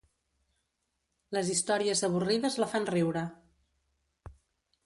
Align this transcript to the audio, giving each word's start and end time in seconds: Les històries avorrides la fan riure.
Les 1.37 1.51
històries 1.55 2.03
avorrides 2.09 2.57
la 2.65 2.71
fan 2.75 2.91
riure. 2.93 3.27